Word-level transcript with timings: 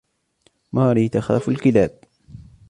ماري 0.73 1.09
تخاف 1.09 1.49
الكلاب. 1.49 1.91